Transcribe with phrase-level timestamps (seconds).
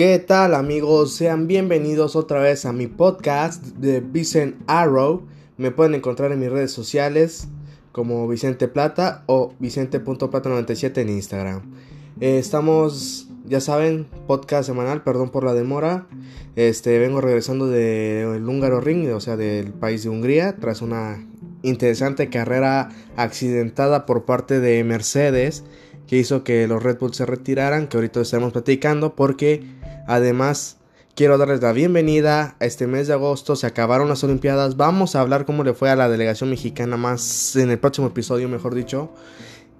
[0.00, 1.12] ¿Qué tal amigos?
[1.12, 5.26] Sean bienvenidos otra vez a mi podcast de Vicent Arrow.
[5.58, 7.48] Me pueden encontrar en mis redes sociales
[7.92, 11.74] como Vicente Plata o Vicente.plata97 en Instagram.
[12.18, 16.06] Eh, estamos, ya saben, podcast semanal, perdón por la demora.
[16.56, 21.28] Este, vengo regresando del húngaro ring, o sea, del país de Hungría, tras una
[21.60, 25.62] interesante carrera accidentada por parte de Mercedes
[26.10, 29.62] que hizo que los Red Bull se retiraran, que ahorita estamos platicando, porque
[30.10, 30.76] además
[31.14, 35.20] quiero darles la bienvenida a este mes de agosto, se acabaron las Olimpiadas, vamos a
[35.20, 39.10] hablar cómo le fue a la delegación mexicana más en el próximo episodio, mejor dicho.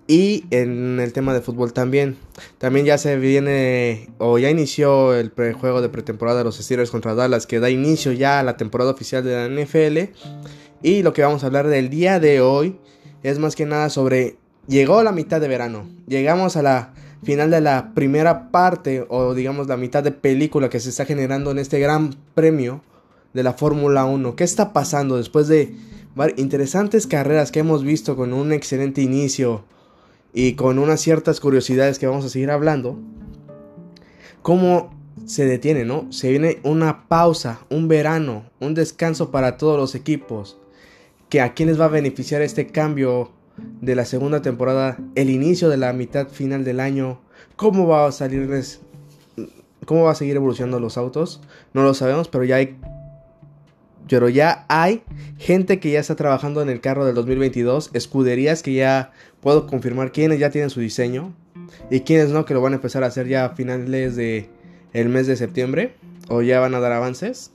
[0.07, 2.17] Y en el tema de fútbol también.
[2.59, 7.15] También ya se viene o ya inició el prejuego de pretemporada de los Steelers contra
[7.15, 10.13] Dallas que da inicio ya a la temporada oficial de la NFL.
[10.83, 12.81] Y lo que vamos a hablar del día de hoy
[13.23, 15.89] es más que nada sobre llegó la mitad de verano.
[16.09, 20.81] Llegamos a la final de la primera parte o digamos la mitad de película que
[20.81, 22.83] se está generando en este gran premio
[23.35, 24.37] de la Fórmula 1.
[24.37, 25.75] ¿Qué está pasando después de
[26.37, 29.65] interesantes carreras que hemos visto con un excelente inicio
[30.33, 32.99] y con unas ciertas curiosidades que vamos a seguir hablando?
[34.43, 36.11] ¿Cómo se detiene, no?
[36.11, 40.59] Se viene una pausa, un verano, un descanso para todos los equipos.
[41.29, 43.31] ¿Que a quién les va a beneficiar este cambio
[43.81, 47.21] de la segunda temporada, el inicio de la mitad final del año,
[47.57, 48.81] cómo va a salirles,
[49.87, 51.41] cómo va a seguir evolucionando los autos,
[51.73, 52.79] no lo sabemos, pero ya hay
[54.09, 55.05] pero ya hay
[55.39, 60.11] gente que ya está trabajando en el carro del 2022, escuderías que ya puedo confirmar
[60.11, 61.33] quiénes ya tienen su diseño
[61.91, 64.49] y quiénes no que lo van a empezar a hacer ya a finales de
[64.93, 65.95] el mes de septiembre
[66.29, 67.53] o ya van a dar avances.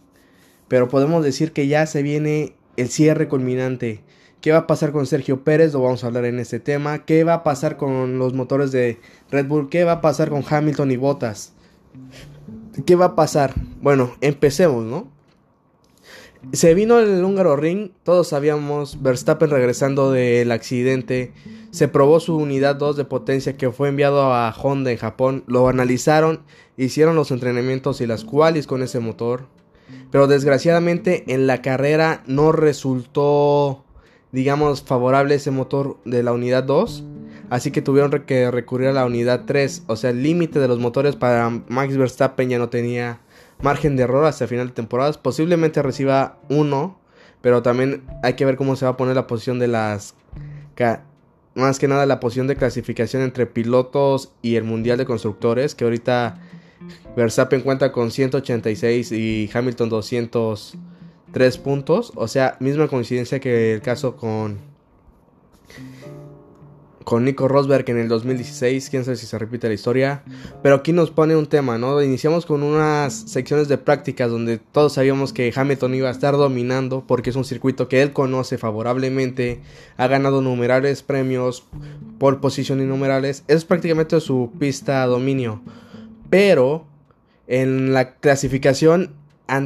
[0.70, 4.02] Pero podemos decir que ya se viene el cierre culminante
[4.46, 5.74] ¿Qué va a pasar con Sergio Pérez?
[5.74, 7.04] Lo vamos a hablar en este tema.
[7.04, 9.00] ¿Qué va a pasar con los motores de
[9.32, 9.70] Red Bull?
[9.70, 11.54] ¿Qué va a pasar con Hamilton y Bottas?
[12.86, 13.56] ¿Qué va a pasar?
[13.82, 15.08] Bueno, empecemos, ¿no?
[16.54, 21.34] Se vino el húngaro ring, todos sabíamos, Verstappen regresando del accidente,
[21.72, 25.68] se probó su unidad 2 de potencia que fue enviado a Honda en Japón, lo
[25.70, 26.42] analizaron,
[26.78, 29.48] hicieron los entrenamientos y las qualis con ese motor,
[30.12, 33.85] pero desgraciadamente en la carrera no resultó
[34.36, 37.06] digamos, favorable ese motor de la unidad 2.
[37.50, 39.84] Así que tuvieron que recurrir a la unidad 3.
[39.88, 43.22] O sea, el límite de los motores para Max Verstappen ya no tenía
[43.62, 45.14] margen de error hasta el final de temporada.
[45.14, 47.00] Posiblemente reciba uno.
[47.42, 50.16] Pero también hay que ver cómo se va a poner la posición de las...
[51.54, 55.76] Más que nada la posición de clasificación entre pilotos y el Mundial de Constructores.
[55.76, 56.42] Que ahorita
[57.16, 60.78] Verstappen cuenta con 186 y Hamilton 200
[61.36, 62.14] tres puntos.
[62.16, 64.58] O sea, misma coincidencia que el caso con.
[67.04, 68.90] Con Nico Rosberg en el 2016.
[68.90, 70.24] Quién sabe si se repite la historia.
[70.64, 72.02] Pero aquí nos pone un tema, ¿no?
[72.02, 77.04] Iniciamos con unas secciones de prácticas donde todos sabíamos que Hamilton iba a estar dominando.
[77.06, 79.60] Porque es un circuito que él conoce favorablemente.
[79.98, 81.66] Ha ganado numerables premios.
[82.18, 83.44] Por posición innumerables.
[83.50, 85.62] Es prácticamente su pista dominio.
[86.30, 86.86] Pero
[87.48, 89.25] en la clasificación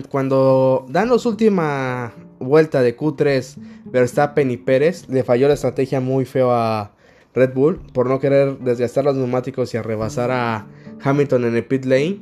[0.10, 6.26] cuando dan los última vuelta de Q3 Verstappen y Pérez, le falló la estrategia muy
[6.26, 6.94] feo a
[7.34, 10.68] Red Bull por no querer desgastar los neumáticos y arrebasar a
[11.02, 12.22] Hamilton en el pit lane.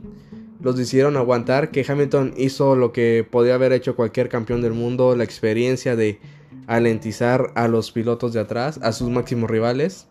[0.62, 5.16] Los hicieron aguantar que Hamilton hizo lo que podía haber hecho cualquier campeón del mundo,
[5.16, 6.20] la experiencia de
[6.66, 10.08] alentizar a los pilotos de atrás, a sus máximos rivales.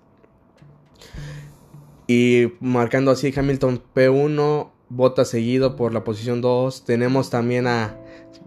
[2.07, 6.85] Y marcando así Hamilton P1 Bota seguido por la posición 2.
[6.85, 7.97] Tenemos también a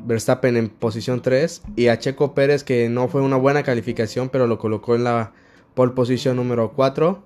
[0.05, 4.47] Verstappen en posición 3 y a Checo Pérez que no fue una buena calificación pero
[4.47, 5.33] lo colocó en la
[5.73, 7.21] pole posición número 4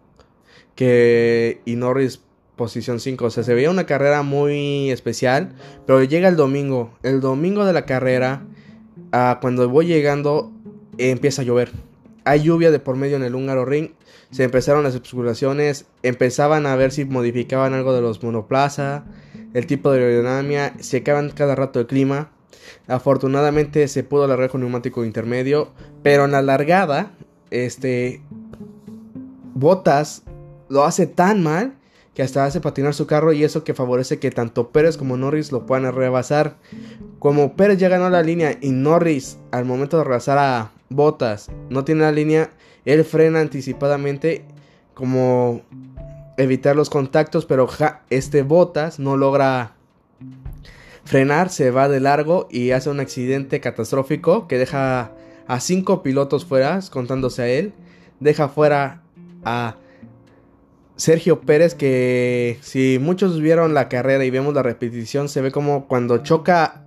[0.75, 2.22] que y Norris
[2.56, 3.25] posición 5.
[3.25, 5.53] O sea, se veía una carrera muy especial,
[5.85, 6.91] pero llega el domingo.
[7.03, 8.44] El domingo de la carrera,
[9.12, 10.51] ah, cuando voy llegando,
[10.97, 11.72] empieza a llover.
[12.25, 13.92] Hay lluvia de por medio en el húngaro ring
[14.33, 19.03] se empezaron las especulaciones, empezaban a ver si modificaban algo de los monoplaza,
[19.53, 22.31] el tipo de aerodinámica, se acaban cada rato el clima.
[22.88, 25.69] Afortunadamente se pudo alargar con neumático intermedio,
[26.01, 27.12] pero en la largada,
[27.51, 28.21] este
[29.53, 30.24] Botas
[30.68, 31.75] lo hace tan mal
[32.15, 35.51] que hasta hace patinar su carro y eso que favorece que tanto Pérez como Norris
[35.51, 36.57] lo puedan rebasar.
[37.19, 41.84] Como Pérez ya ganó la línea y Norris al momento de rebasar a Botas no
[41.84, 42.51] tiene la línea,
[42.86, 44.45] él frena anticipadamente
[44.94, 45.62] como
[46.38, 47.68] evitar los contactos, pero
[48.10, 49.75] este Botas no logra
[51.06, 55.12] frenar, se va de largo y hace un accidente catastrófico que deja
[55.48, 57.74] a cinco pilotos fuera, contándose a él,
[58.19, 59.04] deja fuera
[59.44, 59.78] a
[60.96, 65.88] Sergio Pérez que si muchos vieron la carrera y vemos la repetición se ve como
[65.88, 66.82] cuando choca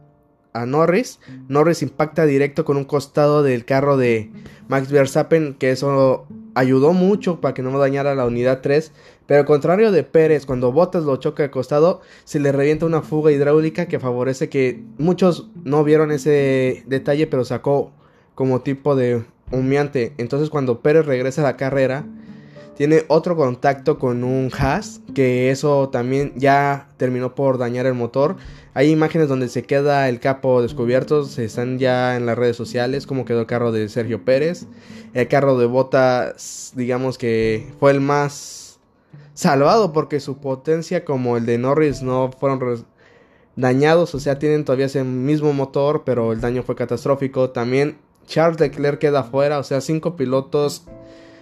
[0.65, 1.19] Norris,
[1.49, 4.31] Norris impacta directo con un costado del carro de
[4.69, 8.93] Max Verstappen que eso ayudó mucho para que no dañara la unidad 3,
[9.27, 13.03] pero al contrario de Pérez, cuando Bottas lo choca al costado, se le revienta una
[13.03, 17.93] fuga hidráulica que favorece que muchos no vieron ese detalle, pero sacó
[18.35, 20.15] como tipo de humeante.
[20.17, 22.07] Entonces cuando Pérez regresa a la carrera,
[22.77, 28.37] tiene otro contacto con un Haas, que eso también ya terminó por dañar el motor.
[28.77, 33.07] Hay imágenes donde se queda el capo descubierto, se están ya en las redes sociales,
[33.07, 34.67] como quedó el carro de Sergio Pérez.
[35.15, 38.79] El carro de Bottas, digamos que fue el más
[39.33, 42.85] salvado porque su potencia como el de Norris no fueron
[43.57, 47.49] dañados, o sea, tienen todavía ese mismo motor, pero el daño fue catastrófico.
[47.49, 47.97] También
[48.27, 50.85] Charles Leclerc queda fuera, o sea, cinco pilotos.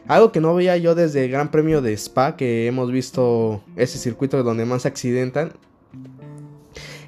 [0.07, 3.99] Algo que no veía yo desde el Gran Premio de Spa, que hemos visto ese
[3.99, 5.55] circuito donde más se accidentan.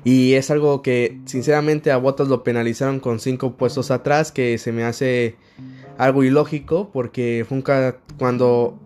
[0.07, 4.71] Y es algo que sinceramente a Bottas lo penalizaron con cinco puestos atrás, que se
[4.71, 5.35] me hace
[5.99, 7.65] algo ilógico, porque fue
[8.17, 8.79] cuando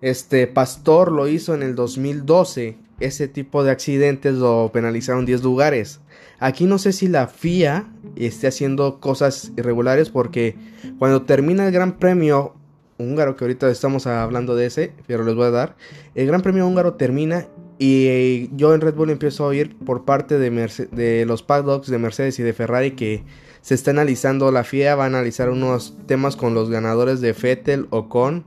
[0.00, 6.00] este Pastor lo hizo en el 2012, ese tipo de accidentes lo penalizaron 10 lugares.
[6.38, 7.86] Aquí no sé si la FIA
[8.16, 10.56] esté haciendo cosas irregulares porque
[10.98, 12.54] cuando termina el Gran Premio
[12.96, 15.76] húngaro, que ahorita estamos hablando de ese, pero les voy a dar,
[16.14, 17.48] el Gran Premio húngaro termina
[17.78, 20.50] y yo en Red Bull empiezo a oír por parte de,
[20.90, 23.22] de los paddocks de Mercedes y de Ferrari que
[23.60, 27.86] se está analizando, la FIA va a analizar unos temas con los ganadores de Fettel
[27.90, 28.44] o con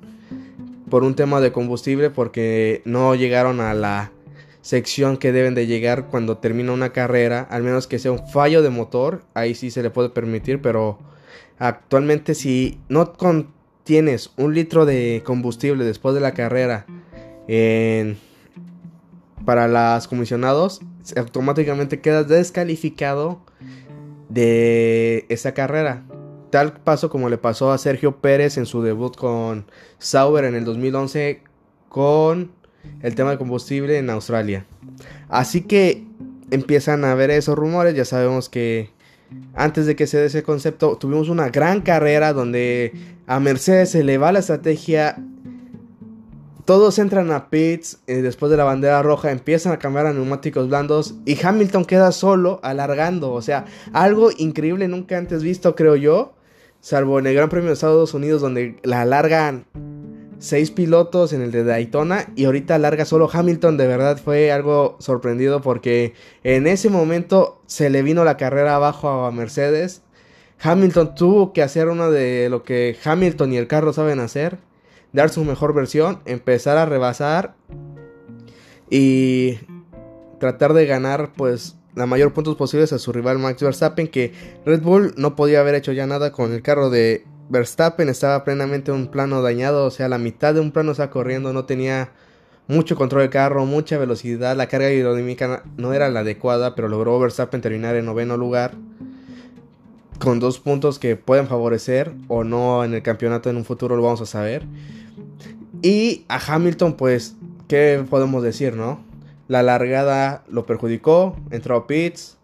[0.89, 4.11] por un tema de combustible porque no llegaron a la
[4.61, 8.61] sección que deben de llegar cuando termina una carrera, al menos que sea un fallo
[8.61, 10.99] de motor, ahí sí se le puede permitir, pero
[11.57, 16.85] actualmente si no contienes un litro de combustible después de la carrera
[19.45, 20.81] para los comisionados,
[21.15, 23.41] automáticamente quedas descalificado
[24.29, 26.03] de esa carrera.
[26.49, 29.65] Tal paso como le pasó a Sergio Pérez en su debut con
[29.99, 31.41] Sauber en el 2011
[31.89, 32.51] con
[33.01, 34.65] el tema de combustible en Australia.
[35.29, 36.05] Así que
[36.49, 38.89] empiezan a ver esos rumores, ya sabemos que
[39.53, 42.93] antes de que se dé ese concepto tuvimos una gran carrera donde
[43.27, 45.17] a Mercedes se le va la estrategia
[46.65, 50.67] todos entran a pits eh, después de la bandera roja, empiezan a cambiar a neumáticos
[50.67, 53.31] blandos y Hamilton queda solo alargando.
[53.31, 56.33] O sea, algo increíble nunca antes visto, creo yo.
[56.79, 59.65] Salvo en el Gran Premio de Estados Unidos donde la alargan
[60.39, 63.77] seis pilotos en el de Daytona y ahorita larga solo Hamilton.
[63.77, 66.13] De verdad fue algo sorprendido porque
[66.43, 70.01] en ese momento se le vino la carrera abajo a Mercedes.
[70.59, 74.57] Hamilton tuvo que hacer uno de lo que Hamilton y el carro saben hacer.
[75.13, 77.55] Dar su mejor versión, empezar a rebasar
[78.89, 79.59] y
[80.39, 84.33] tratar de ganar pues la mayor puntos posibles a su rival Max Verstappen que
[84.65, 88.93] Red Bull no podía haber hecho ya nada con el carro de Verstappen estaba plenamente
[88.93, 92.11] un plano dañado, o sea, la mitad de un plano estaba corriendo, no tenía
[92.69, 97.19] mucho control del carro, mucha velocidad, la carga aerodinámica no era la adecuada, pero logró
[97.19, 98.71] Verstappen terminar en noveno lugar
[100.19, 104.03] con dos puntos que pueden favorecer o no en el campeonato en un futuro lo
[104.03, 104.65] vamos a saber.
[105.81, 107.35] Y a Hamilton, pues,
[107.67, 109.03] ¿qué podemos decir, no?
[109.47, 112.37] La largada lo perjudicó, entró a pits,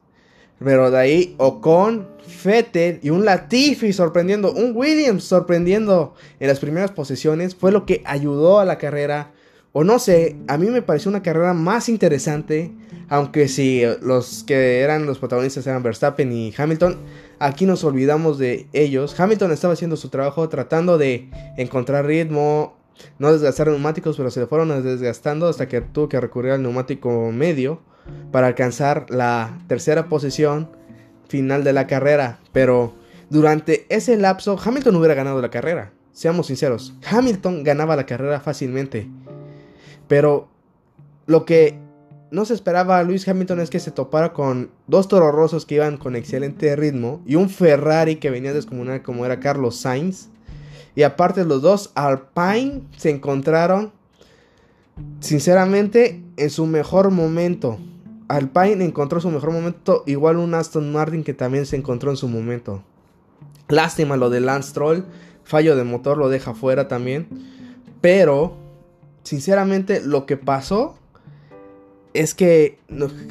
[0.60, 6.91] pero de ahí Ocon, Fettel y un Latifi sorprendiendo, un Williams sorprendiendo en las primeras
[6.91, 9.32] posiciones fue lo que ayudó a la carrera.
[9.72, 12.72] O no sé, a mí me pareció una carrera más interesante,
[13.10, 16.98] aunque si los que eran los protagonistas eran Verstappen y Hamilton,
[17.38, 19.17] aquí nos olvidamos de ellos.
[19.20, 22.76] Hamilton estaba haciendo su trabajo tratando de encontrar ritmo,
[23.20, 27.32] no desgastar neumáticos, pero se le fueron desgastando hasta que tuvo que recurrir al neumático
[27.32, 27.82] medio
[28.32, 30.70] para alcanzar la tercera posición
[31.27, 32.39] final de la carrera.
[32.51, 32.94] Pero
[33.30, 35.92] durante ese lapso, Hamilton hubiera ganado la carrera.
[36.12, 39.08] Seamos sinceros, Hamilton ganaba la carrera fácilmente.
[40.08, 40.50] Pero
[41.25, 41.80] lo que
[42.32, 46.16] no se esperaba Luis Hamilton es que se topara con dos toros que iban con
[46.16, 50.30] excelente ritmo y un Ferrari que venía descomunal como era Carlos Sainz.
[50.98, 53.92] Y aparte los dos Alpine se encontraron
[55.20, 57.77] sinceramente en su mejor momento.
[58.30, 62.27] Alpine encontró su mejor momento, igual un Aston Martin que también se encontró en su
[62.27, 62.84] momento.
[63.68, 65.04] Lástima lo de Lance Troll,
[65.44, 67.27] fallo de motor lo deja fuera también.
[68.01, 68.58] Pero,
[69.22, 70.98] sinceramente, lo que pasó
[72.16, 72.80] es que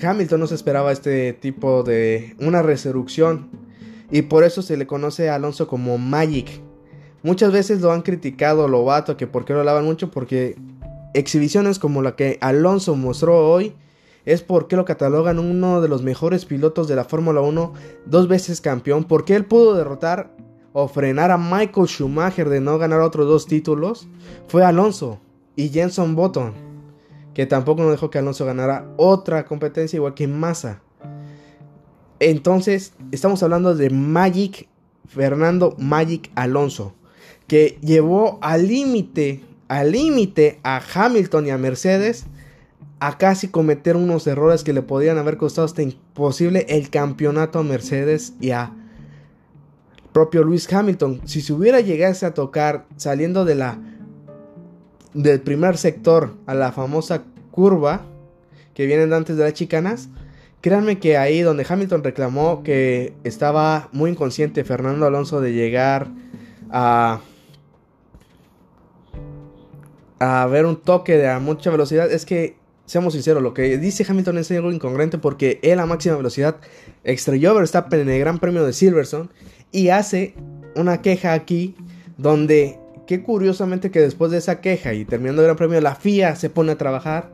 [0.01, 3.51] Hamilton no se esperaba este tipo de una resurrección.
[4.13, 6.61] Y por eso se le conoce a Alonso como Magic.
[7.23, 10.57] Muchas veces lo han criticado Lobato, que por qué lo alaban mucho, porque
[11.15, 13.75] exhibiciones como la que Alonso mostró hoy
[14.27, 17.73] es por qué lo catalogan uno de los mejores pilotos de la Fórmula 1,
[18.07, 20.35] dos veces campeón, porque él pudo derrotar
[20.73, 24.09] o frenar a Michael Schumacher de no ganar otros dos títulos,
[24.49, 25.21] fue Alonso
[25.55, 26.53] y Jenson Button,
[27.35, 30.83] que tampoco no dejó que Alonso ganara otra competencia igual que Massa.
[32.19, 34.69] Entonces, estamos hablando de Magic
[35.07, 36.95] Fernando Magic Alonso,
[37.47, 42.27] que llevó al límite, al límite a Hamilton y a Mercedes
[42.99, 47.63] a casi cometer unos errores que le podían haber costado hasta imposible el campeonato a
[47.63, 48.73] Mercedes y a
[50.13, 51.21] propio Luis Hamilton.
[51.25, 53.79] Si se hubiera llegado a tocar saliendo de la
[55.13, 58.03] del primer sector a la famosa curva
[58.75, 60.09] que vienen antes de las chicanas,
[60.61, 66.09] créanme que ahí donde Hamilton reclamó que estaba muy inconsciente Fernando Alonso de llegar
[66.71, 67.21] a
[70.19, 72.57] a ver un toque de a mucha velocidad, es que
[72.87, 76.57] seamos sinceros, lo que dice Hamilton es algo incongruente porque él a máxima velocidad
[77.05, 79.29] extrayó a Verstappen en el Gran Premio de Silverstone
[79.73, 80.35] y hace
[80.77, 81.75] una queja aquí
[82.17, 86.37] donde, qué curiosamente que después de esa queja y terminando el Gran Premio, la FIA
[86.37, 87.33] se pone a trabajar,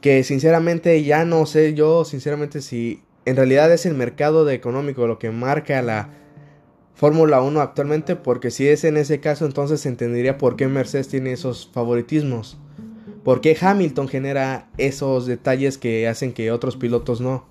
[0.00, 5.06] que sinceramente ya no sé yo, sinceramente si en realidad es el mercado de económico
[5.06, 6.10] lo que marca la
[6.94, 11.08] Fórmula 1 actualmente, porque si es en ese caso entonces se entendería por qué Mercedes
[11.08, 12.58] tiene esos favoritismos.
[13.24, 17.44] ¿Por qué Hamilton genera esos detalles que hacen que otros pilotos no?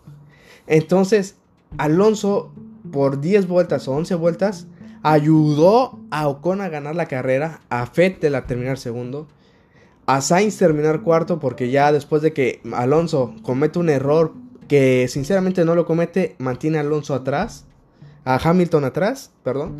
[0.67, 1.37] Entonces,
[1.77, 2.51] Alonso,
[2.91, 4.67] por 10 vueltas o 11 vueltas,
[5.01, 9.27] ayudó a Ocon a ganar la carrera, a Vettel a terminar segundo,
[10.05, 14.33] a Sainz terminar cuarto, porque ya después de que Alonso comete un error
[14.67, 17.65] que sinceramente no lo comete, mantiene a Alonso atrás,
[18.25, 19.77] a Hamilton atrás, perdón.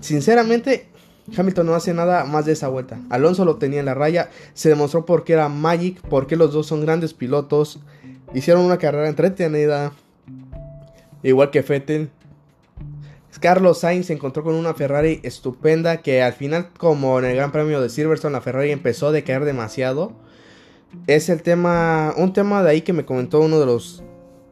[0.00, 0.88] Sinceramente,
[1.36, 2.98] Hamilton no hace nada más de esa vuelta.
[3.10, 4.30] Alonso lo tenía en la raya.
[4.54, 7.80] Se demostró por qué era Magic, porque los dos son grandes pilotos.
[8.34, 9.92] Hicieron una carrera entretenida.
[11.22, 12.10] Igual que Fettel.
[13.40, 17.52] Carlos Sainz se encontró con una Ferrari estupenda que al final, como en el Gran
[17.52, 20.12] Premio de Silverstone, la Ferrari empezó a decaer demasiado.
[21.06, 24.02] Es el tema, un tema de ahí que me comentó uno de los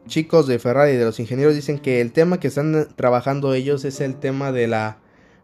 [0.07, 4.01] chicos de Ferrari, de los ingenieros, dicen que el tema que están trabajando ellos es
[4.01, 4.99] el tema de la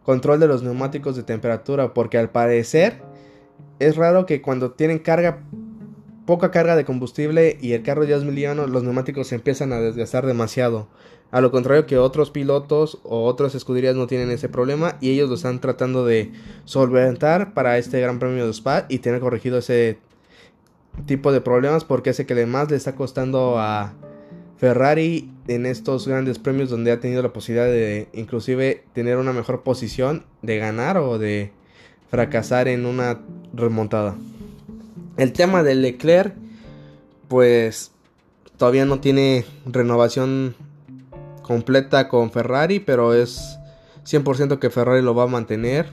[0.05, 3.03] control de los neumáticos de temperatura, porque al parecer
[3.79, 5.43] es raro que cuando tienen carga,
[6.27, 9.81] poca carga de combustible y el carro ya es miliano, los neumáticos se empiezan a
[9.81, 10.89] desgastar demasiado.
[11.31, 15.29] A lo contrario que otros pilotos o otras escuderías no tienen ese problema y ellos
[15.29, 16.33] lo están tratando de
[16.65, 19.99] solventar para este Gran Premio de Spa y tener corregido ese
[21.07, 23.95] tipo de problemas porque ese que más le está costando a
[24.61, 29.63] Ferrari en estos grandes premios donde ha tenido la posibilidad de inclusive tener una mejor
[29.63, 31.51] posición de ganar o de
[32.11, 33.21] fracasar en una
[33.55, 34.19] remontada.
[35.17, 36.35] El tema de Leclerc
[37.29, 37.93] pues
[38.59, 40.55] todavía no tiene renovación
[41.41, 43.59] completa con Ferrari, pero es
[44.05, 45.91] 100% que Ferrari lo va a mantener.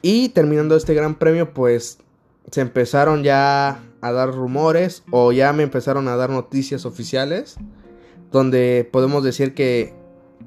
[0.00, 1.98] Y terminando este gran premio pues
[2.52, 7.56] se empezaron ya a dar rumores o ya me empezaron a dar noticias oficiales
[8.30, 9.94] donde podemos decir que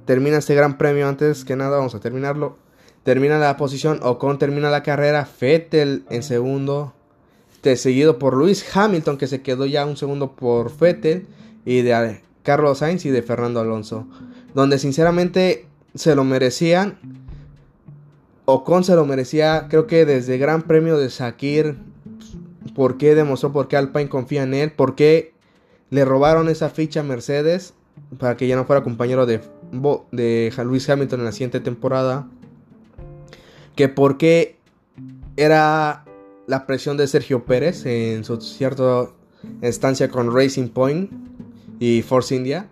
[0.05, 1.08] termina este gran premio.
[1.08, 2.58] Antes que nada vamos a terminarlo.
[3.03, 6.93] Termina la posición Ocon termina la carrera Vettel en segundo
[7.63, 11.27] seguido por Luis Hamilton que se quedó ya un segundo por Vettel
[11.65, 14.08] y de Carlos Sainz y de Fernando Alonso
[14.55, 16.98] donde sinceramente se lo merecían
[18.46, 21.77] Ocon se lo merecía creo que desde Gran Premio de Sakir
[22.75, 25.34] por qué demostró por qué Alpine confía en él, por qué
[25.90, 27.74] le robaron esa ficha a Mercedes
[28.18, 29.42] para que ya no fuera compañero de,
[30.12, 32.28] de Luis Hamilton en la siguiente temporada,
[33.75, 34.58] que por qué
[35.38, 36.06] era
[36.48, 39.08] la presión de Sergio Pérez en su cierta
[39.62, 41.12] estancia con Racing Point
[41.80, 42.68] y Force India.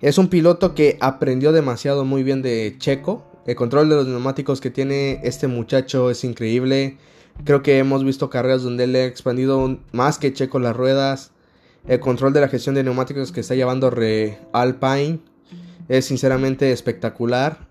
[0.00, 3.24] Es un piloto que aprendió demasiado muy bien de Checo.
[3.46, 6.98] El control de los neumáticos que tiene este muchacho es increíble.
[7.42, 11.32] Creo que hemos visto carreras donde él ha expandido más que Checo las ruedas.
[11.86, 15.18] El control de la gestión de neumáticos que está llevando Re Alpine
[15.88, 17.68] es sinceramente espectacular.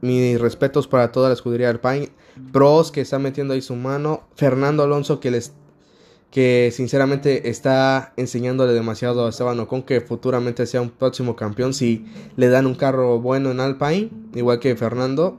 [0.00, 2.10] Mis respetos para toda la escudería Alpine.
[2.52, 4.24] Pros que está metiendo ahí su mano.
[4.34, 5.52] Fernando Alonso que les
[6.34, 12.06] que sinceramente está enseñándole demasiado a Esteban Ocon que futuramente sea un próximo campeón si
[12.34, 15.38] le dan un carro bueno en Alpine, igual que Fernando.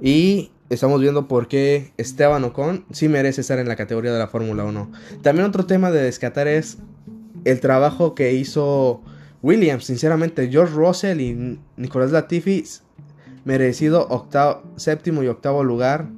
[0.00, 4.28] Y estamos viendo por qué Esteban Ocon sí merece estar en la categoría de la
[4.28, 4.90] Fórmula 1.
[5.22, 6.78] También otro tema de descatar es
[7.44, 9.02] el trabajo que hizo
[9.42, 9.84] Williams.
[9.84, 12.64] Sinceramente, George Russell y Nicolás Latifi
[13.44, 16.08] merecido octavo, séptimo y octavo lugar.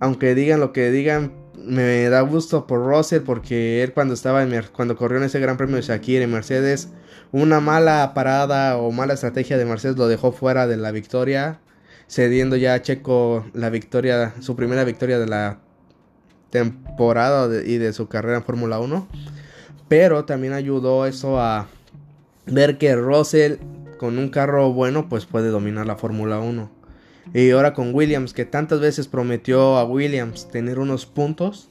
[0.00, 4.64] Aunque digan lo que digan, me da gusto por Russell porque él cuando estaba en
[4.72, 6.88] cuando corrió en ese Gran Premio de Shakir en Mercedes,
[7.32, 11.60] una mala parada o mala estrategia de Mercedes lo dejó fuera de la victoria,
[12.08, 15.60] cediendo ya a Checo la victoria, su primera victoria de la
[16.50, 19.06] temporada y de su carrera en Fórmula 1.
[19.88, 21.68] Pero también ayudó eso a
[22.46, 23.56] ver que Russell
[23.98, 26.70] con un carro bueno pues puede dominar la Fórmula 1.
[27.34, 31.68] Y ahora con Williams, que tantas veces prometió a Williams tener unos puntos,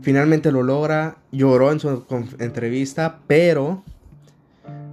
[0.00, 1.18] finalmente lo logra.
[1.30, 2.04] Lloró en su
[2.38, 3.84] entrevista, pero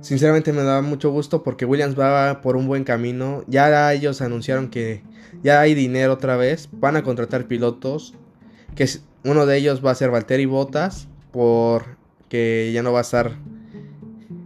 [0.06, 3.44] sinceramente me da mucho gusto porque Williams va por un buen camino.
[3.48, 5.02] Ya ellos anunciaron que
[5.44, 6.70] ya hay dinero otra vez.
[6.72, 8.14] Van a contratar pilotos.
[8.76, 8.88] Que
[9.24, 11.08] uno de ellos va a ser Valtteri Bottas.
[11.32, 13.32] Porque ya no va a estar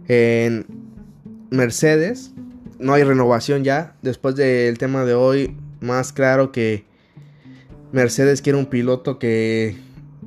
[0.08, 0.66] en
[1.50, 2.32] Mercedes
[2.80, 3.94] no hay renovación ya.
[4.02, 6.84] Después del tema de hoy, más claro que
[7.92, 9.76] Mercedes quiere un piloto que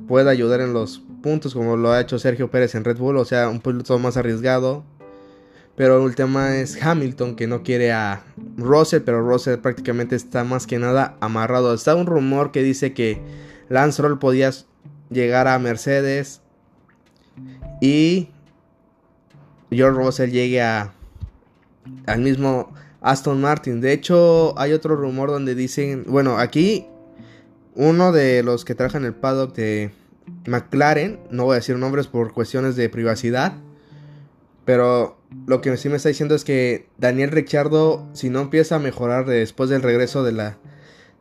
[0.08, 3.24] pueda ayudar en los puntos, como lo ha hecho Sergio Pérez en Red Bull, o
[3.24, 4.84] sea, un piloto más arriesgado.
[5.76, 8.22] Pero el tema es Hamilton que no quiere a
[8.56, 11.74] Russell, pero Russell prácticamente está más que nada amarrado.
[11.74, 13.20] Está un rumor que dice que
[13.68, 14.50] Lance Roll podía
[15.10, 16.40] llegar a Mercedes
[17.80, 18.28] y
[19.70, 20.92] George Russell llegue a
[22.06, 23.80] al mismo Aston Martin.
[23.80, 26.86] De hecho, hay otro rumor donde dicen, bueno, aquí
[27.74, 29.92] uno de los que trabajan el paddock de
[30.46, 33.54] McLaren, no voy a decir nombres por cuestiones de privacidad,
[34.64, 38.78] pero lo que sí me está diciendo es que Daniel Ricciardo, si no empieza a
[38.78, 40.58] mejorar después del regreso de la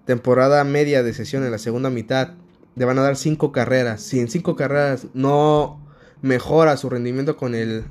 [0.05, 2.32] temporada media de sesión en la segunda mitad,
[2.75, 4.01] le van a dar cinco carreras.
[4.01, 5.79] Si en cinco carreras no
[6.22, 7.84] mejora su rendimiento con el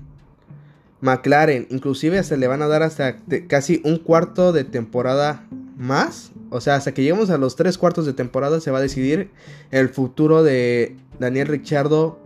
[1.00, 3.16] McLaren, inclusive se le van a dar hasta
[3.48, 6.32] casi un cuarto de temporada más.
[6.50, 9.30] O sea, hasta que lleguemos a los tres cuartos de temporada se va a decidir
[9.70, 12.20] el futuro de Daniel Ricciardo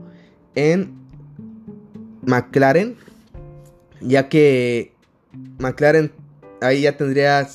[0.54, 0.94] en
[2.22, 2.96] McLaren.
[4.00, 4.92] Ya que
[5.58, 6.12] McLaren
[6.60, 7.48] ahí ya tendría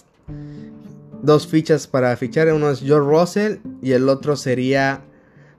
[1.22, 2.52] dos fichas para fichar.
[2.54, 5.04] Uno es George Russell y el otro sería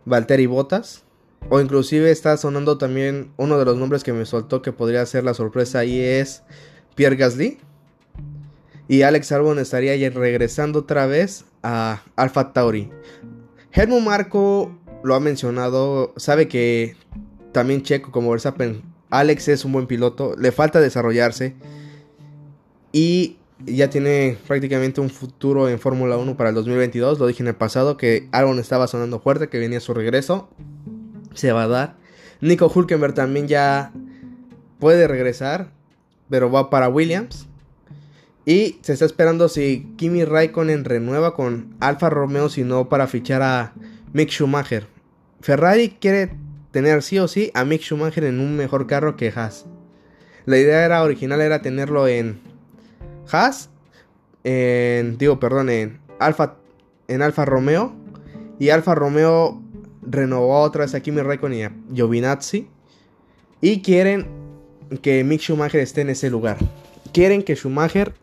[0.04, 1.04] Valtteri Bottas.
[1.48, 5.24] O inclusive está sonando también uno de los nombres que me soltó que podría ser
[5.24, 6.42] la sorpresa ahí es
[6.94, 7.58] Pierre Gasly.
[8.88, 12.90] Y Alex Albon estaría regresando otra vez a Alpha Tauri.
[13.72, 16.96] Helmut Marco lo ha mencionado, sabe que
[17.52, 21.54] también Checo como Verstappen, Alex es un buen piloto, le falta desarrollarse
[22.92, 27.18] y ya tiene prácticamente un futuro en Fórmula 1 para el 2022.
[27.20, 30.48] Lo dije en el pasado que Albon estaba sonando fuerte, que venía su regreso
[31.34, 31.96] se va a dar.
[32.40, 33.92] Nico Hulkenberg también ya
[34.78, 35.72] puede regresar,
[36.28, 37.46] pero va para Williams.
[38.44, 43.42] Y se está esperando si Kimi Raikkonen renueva con Alfa Romeo, si no para fichar
[43.42, 43.72] a
[44.12, 44.88] Mick Schumacher.
[45.40, 46.36] Ferrari quiere
[46.72, 49.66] tener sí o sí a Mick Schumacher en un mejor carro que Haas.
[50.44, 52.40] La idea era original era tenerlo en
[53.30, 53.70] Haas,
[54.42, 56.56] en digo, perdón, en Alfa
[57.06, 57.94] en Alfa Romeo
[58.58, 59.62] y Alfa Romeo
[60.02, 62.66] renovó otra vez a Kimi Raikkonen y a.
[63.60, 64.26] Y quieren
[65.02, 66.56] que Mick Schumacher esté en ese lugar.
[67.12, 68.14] Quieren que Schumacher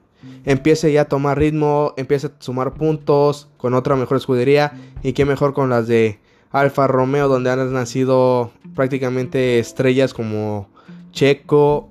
[0.44, 4.74] empiece ya a tomar ritmo, empiece a sumar puntos con otra mejor escudería.
[5.02, 6.20] Y que mejor con las de
[6.52, 10.68] Alfa Romeo, donde han nacido prácticamente estrellas como
[11.12, 11.90] Checo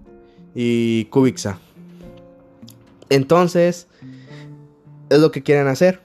[0.55, 1.59] y Kubica.
[3.11, 3.87] Entonces,
[5.11, 6.01] es lo que quieren hacer.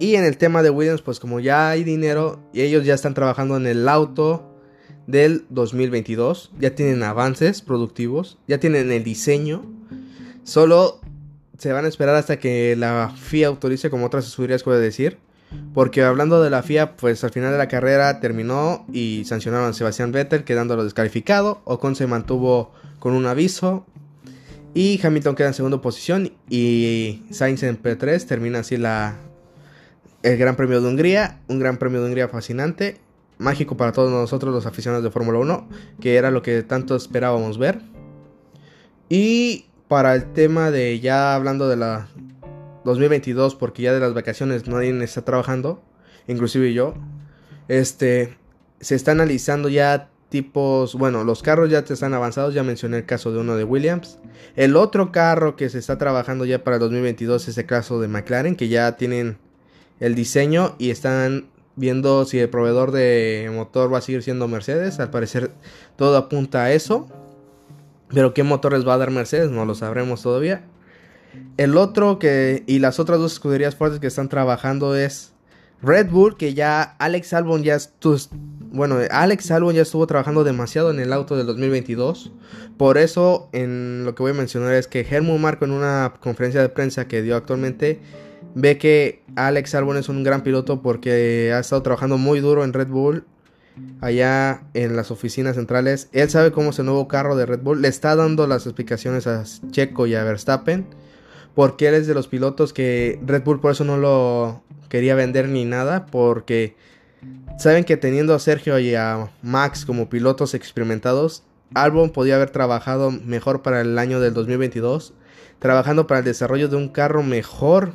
[0.00, 3.14] Y en el tema de Williams, pues como ya hay dinero y ellos ya están
[3.14, 4.54] trabajando en el auto
[5.06, 9.64] del 2022, ya tienen avances productivos, ya tienen el diseño,
[10.44, 11.00] solo
[11.56, 15.18] se van a esperar hasta que la FIA autorice, como otras escuderías puede decir.
[15.74, 19.72] Porque hablando de la FIA, pues al final de la carrera terminó y sancionaron a
[19.72, 21.60] Sebastián Vettel quedándolo descalificado.
[21.64, 23.86] Ocon se mantuvo con un aviso.
[24.74, 29.16] Y Hamilton queda en segunda posición y Sainz en P3 termina así la,
[30.22, 33.00] el Gran Premio de Hungría, un Gran Premio de Hungría fascinante,
[33.38, 35.68] mágico para todos nosotros los aficionados de Fórmula 1,
[36.00, 37.80] que era lo que tanto esperábamos ver.
[39.08, 42.08] Y para el tema de ya hablando de la
[42.88, 45.82] 2022, porque ya de las vacaciones nadie está trabajando,
[46.26, 46.94] inclusive yo,
[47.68, 48.36] este,
[48.80, 53.32] se está analizando ya tipos, bueno, los carros ya están avanzados, ya mencioné el caso
[53.32, 54.18] de uno de Williams.
[54.56, 58.08] El otro carro que se está trabajando ya para el 2022 es el caso de
[58.08, 59.38] McLaren, que ya tienen
[60.00, 65.00] el diseño y están viendo si el proveedor de motor va a seguir siendo Mercedes.
[65.00, 65.52] Al parecer
[65.96, 67.08] todo apunta a eso.
[68.08, 70.64] Pero qué motores va a dar Mercedes no lo sabremos todavía.
[71.56, 75.32] El otro que y las otras dos escuderías fuertes que están trabajando es
[75.82, 78.16] Red Bull, que ya Alex Albon ya estuvo,
[78.70, 82.32] bueno, Alex Albon ya estuvo trabajando demasiado en el auto del 2022.
[82.76, 86.60] Por eso, en lo que voy a mencionar es que Helmut Marco en una conferencia
[86.60, 88.00] de prensa que dio actualmente
[88.54, 92.72] ve que Alex Albon es un gran piloto porque ha estado trabajando muy duro en
[92.72, 93.24] Red Bull
[94.00, 96.08] allá en las oficinas centrales.
[96.12, 97.82] Él sabe cómo es el nuevo carro de Red Bull.
[97.82, 100.86] Le está dando las explicaciones a Checo y a Verstappen.
[101.58, 105.48] Porque él es de los pilotos que Red Bull por eso no lo quería vender
[105.48, 106.76] ni nada porque
[107.58, 111.42] saben que teniendo a Sergio y a Max como pilotos experimentados,
[111.74, 115.14] Albon podía haber trabajado mejor para el año del 2022,
[115.58, 117.94] trabajando para el desarrollo de un carro mejor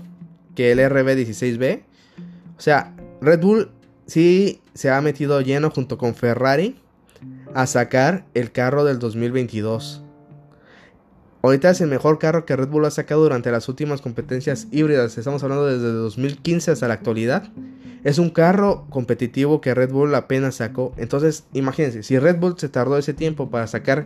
[0.55, 1.83] que el RB16B.
[2.57, 3.71] O sea, Red Bull
[4.07, 6.75] sí se ha metido lleno junto con Ferrari
[7.53, 10.02] a sacar el carro del 2022.
[11.45, 15.17] Ahorita es el mejor carro que Red Bull ha sacado durante las últimas competencias híbridas.
[15.17, 17.51] Estamos hablando desde 2015 hasta la actualidad.
[18.05, 20.93] Es un carro competitivo que Red Bull apenas sacó.
[20.95, 24.05] Entonces, imagínense, si Red Bull se tardó ese tiempo para sacar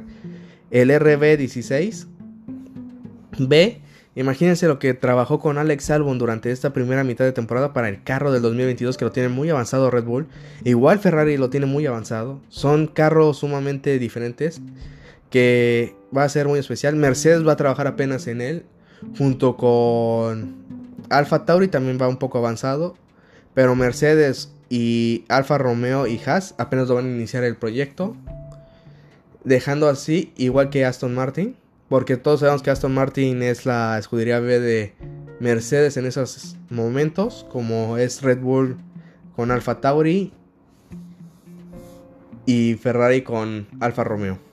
[0.71, 2.07] el RB16,
[3.37, 3.81] B,
[4.15, 8.01] imagínense lo que trabajó con Alex Albon durante esta primera mitad de temporada para el
[8.01, 10.25] carro del 2022 que lo tiene muy avanzado Red Bull.
[10.63, 12.41] Igual Ferrari lo tiene muy avanzado.
[12.49, 14.59] Son carros sumamente diferentes
[15.29, 16.95] que va a ser muy especial.
[16.95, 18.65] Mercedes va a trabajar apenas en él,
[19.17, 20.55] junto con
[21.09, 22.95] Alfa Tauri también va un poco avanzado,
[23.53, 28.15] pero Mercedes y Alfa Romeo y Haas apenas lo van a iniciar el proyecto,
[29.43, 31.55] dejando así igual que Aston Martin,
[31.89, 34.93] porque todos sabemos que Aston Martin es la escudería B de
[35.39, 38.77] Mercedes en esos momentos, como es Red Bull
[39.35, 40.33] con Alfa Tauri
[42.45, 44.46] y Ferrari con Alfa Romeo.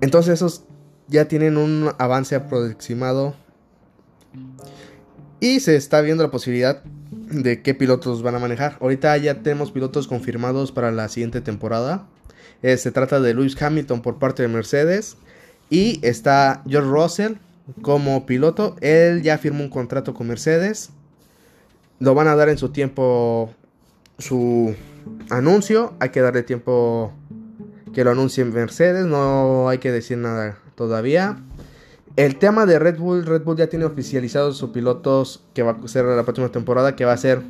[0.00, 0.64] Entonces esos
[1.08, 3.34] ya tienen un avance aproximado.
[5.40, 8.78] Y se está viendo la posibilidad de qué pilotos van a manejar.
[8.80, 12.06] Ahorita ya tenemos pilotos confirmados para la siguiente temporada.
[12.62, 15.16] Eh, se trata de Lewis Hamilton por parte de Mercedes.
[15.68, 17.32] Y está George Russell
[17.82, 18.76] como piloto.
[18.80, 20.90] Él ya firmó un contrato con Mercedes.
[21.98, 23.50] Lo van a dar en su tiempo
[24.18, 24.74] su
[25.30, 25.94] anuncio.
[26.00, 27.12] Hay que darle tiempo
[27.96, 31.38] que lo anuncien Mercedes, no hay que decir nada todavía.
[32.16, 35.88] El tema de Red Bull, Red Bull ya tiene oficializados sus pilotos que va a
[35.88, 37.40] ser la próxima temporada, que va a ser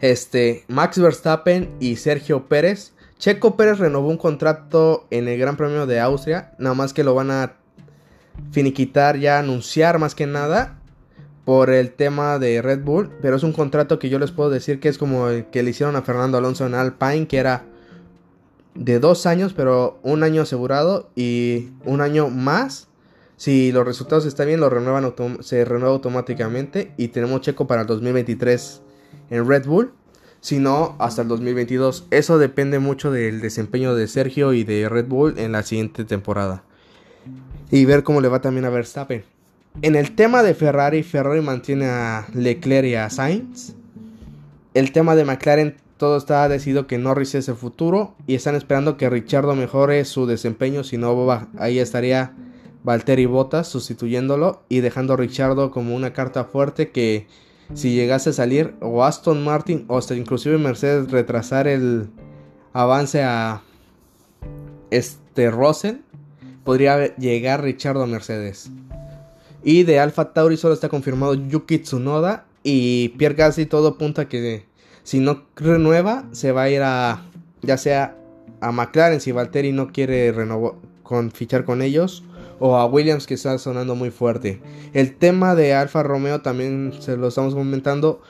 [0.00, 2.92] este Max Verstappen y Sergio Pérez.
[3.18, 7.12] Checo Pérez renovó un contrato en el Gran Premio de Austria, nada más que lo
[7.12, 7.54] van a
[8.52, 10.78] finiquitar ya anunciar más que nada
[11.44, 14.78] por el tema de Red Bull, pero es un contrato que yo les puedo decir
[14.78, 17.64] que es como el que le hicieron a Fernando Alonso en Alpine, que era
[18.74, 22.88] de dos años, pero un año asegurado y un año más.
[23.36, 27.86] Si los resultados están bien, lo renuevan se renueva automáticamente y tenemos checo para el
[27.86, 28.82] 2023
[29.30, 29.92] en Red Bull.
[30.40, 32.06] Si no, hasta el 2022.
[32.10, 36.64] Eso depende mucho del desempeño de Sergio y de Red Bull en la siguiente temporada.
[37.70, 39.24] Y ver cómo le va también a Verstappen.
[39.82, 43.74] En el tema de Ferrari, Ferrari mantiene a Leclerc y a Sainz.
[44.74, 48.96] El tema de McLaren todo está decidido que Norris es el futuro y están esperando
[48.96, 50.82] que Richardo mejore su desempeño.
[50.82, 51.14] Si no,
[51.58, 52.32] ahí estaría
[52.82, 57.26] Valtteri Bottas sustituyéndolo y dejando a Richardo como una carta fuerte que
[57.74, 62.08] si llegase a salir o Aston Martin o hasta inclusive Mercedes retrasar el
[62.72, 63.60] avance a
[64.90, 65.96] este Russell,
[66.64, 68.70] podría llegar Richardo a Mercedes.
[69.62, 74.69] Y de Alfa Tauri solo está confirmado Yuki Tsunoda y Pierre Gasly todo apunta que
[75.10, 77.22] si no renueva, se va a ir a
[77.62, 78.16] ya sea
[78.60, 82.22] a McLaren si Valtteri no quiere renovar con fichar con ellos
[82.60, 84.60] o a Williams que está sonando muy fuerte.
[84.92, 88.22] El tema de Alfa Romeo también se lo estamos comentando.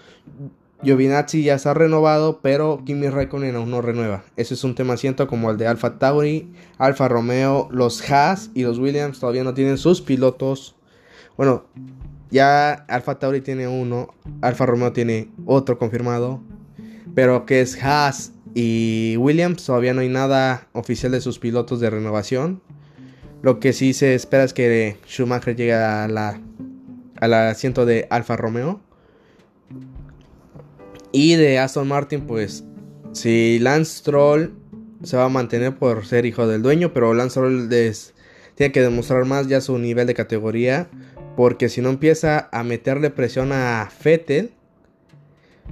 [0.82, 4.24] Giovinazzi ya está renovado, pero Kimi Raikkonen aún no renueva.
[4.38, 8.62] Ese es un tema siento como el de Alfa Tauri, Alfa Romeo, los Haas y
[8.62, 10.76] los Williams todavía no tienen sus pilotos.
[11.36, 11.64] Bueno,
[12.30, 16.40] ya Alfa Tauri tiene uno, Alfa Romeo tiene otro confirmado,
[17.14, 21.90] pero que es Haas y Williams, todavía no hay nada oficial de sus pilotos de
[21.90, 22.62] renovación.
[23.42, 26.40] Lo que sí se espera es que Schumacher llegue a la,
[27.16, 28.80] al asiento de Alfa Romeo.
[31.12, 32.64] Y de Aston Martin, pues,
[33.12, 34.54] si Lance Stroll
[35.02, 39.24] se va a mantener por ser hijo del dueño, pero Lance Stroll tiene que demostrar
[39.24, 40.88] más ya su nivel de categoría.
[41.36, 44.52] Porque si no empieza a meterle presión a Fettel,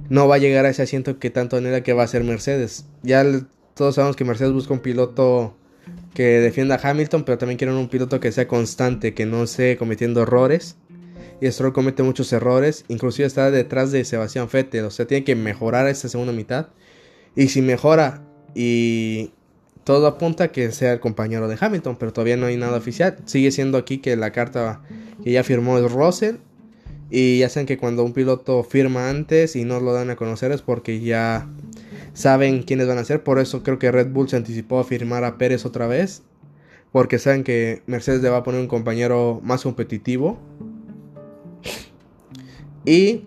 [0.09, 2.85] no va a llegar a ese asiento que tanto anhela que va a ser Mercedes.
[3.03, 3.25] Ya
[3.73, 5.55] todos sabemos que Mercedes busca un piloto
[6.13, 9.77] que defienda a Hamilton, pero también quieren un piloto que sea constante, que no esté
[9.77, 10.77] cometiendo errores.
[11.41, 15.35] y Stroll comete muchos errores, inclusive está detrás de Sebastián Vettel, o sea, tiene que
[15.35, 16.67] mejorar esta segunda mitad.
[17.35, 19.31] Y si mejora y
[19.83, 23.17] todo apunta a que sea el compañero de Hamilton, pero todavía no hay nada oficial.
[23.25, 24.81] Sigue siendo aquí que la carta
[25.23, 26.35] que ya firmó es Russell.
[27.09, 30.51] Y ya saben que cuando un piloto firma antes y no lo dan a conocer
[30.51, 31.47] es porque ya
[32.13, 33.23] saben quiénes van a ser.
[33.23, 36.23] Por eso creo que Red Bull se anticipó a firmar a Pérez otra vez.
[36.91, 40.39] Porque saben que Mercedes le va a poner un compañero más competitivo.
[42.85, 43.25] Y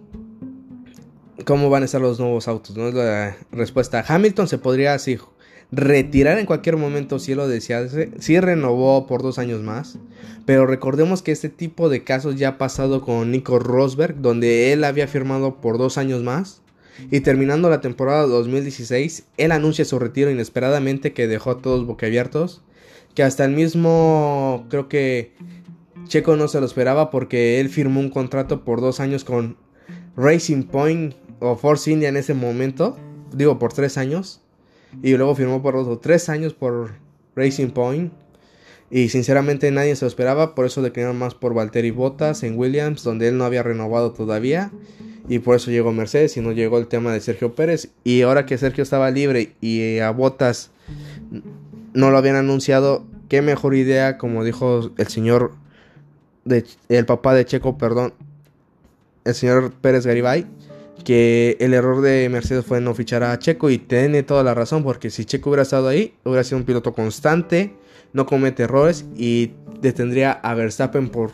[1.45, 2.89] cómo van a estar los nuevos autos, ¿no?
[2.89, 4.05] Es la respuesta.
[4.07, 5.19] Hamilton se podría así
[5.73, 8.13] retirar en cualquier momento si lo desease.
[8.21, 9.99] Sí renovó por dos años más.
[10.45, 14.85] Pero recordemos que este tipo de casos ya ha pasado con Nico Rosberg, donde él
[14.85, 16.61] había firmado por dos años más.
[17.11, 22.63] Y terminando la temporada 2016, él anuncia su retiro inesperadamente que dejó a todos boquiabiertos.
[23.15, 25.33] Que hasta el mismo, creo que
[26.07, 29.57] Checo no se lo esperaba porque él firmó un contrato por dos años con
[30.17, 32.99] Racing Point o Force India en ese momento.
[33.33, 34.43] Digo, por tres años.
[35.03, 36.93] Y luego firmó por otros tres años por
[37.37, 38.13] Racing Point.
[38.91, 43.03] Y sinceramente nadie se lo esperaba, por eso declinaron más por Valtteri Bottas en Williams,
[43.03, 44.71] donde él no había renovado todavía.
[45.29, 47.91] Y por eso llegó Mercedes y no llegó el tema de Sergio Pérez.
[48.05, 50.71] Y ahora que Sergio estaba libre y a Bottas
[51.95, 55.53] no lo habían anunciado, qué mejor idea, como dijo el señor,
[56.45, 58.13] de, el papá de Checo, perdón,
[59.25, 60.47] el señor Pérez Garibay,
[61.05, 64.83] que el error de Mercedes fue no fichar a Checo y tiene toda la razón
[64.83, 67.75] porque si Checo hubiera estado ahí, hubiera sido un piloto constante,
[68.13, 71.33] no comete errores y detendría a Verstappen por